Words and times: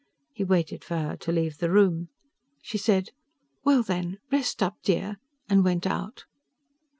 He 0.33 0.43
waited 0.43 0.83
for 0.83 0.95
her 0.97 1.15
to 1.17 1.31
leave 1.31 1.59
the 1.59 1.69
room. 1.69 2.09
She 2.63 2.79
said, 2.79 3.09
"Well 3.63 3.83
then, 3.83 4.17
rest 4.31 4.63
up, 4.63 4.77
dear," 4.81 5.17
and 5.47 5.63
went 5.63 5.85
out. 5.85 6.25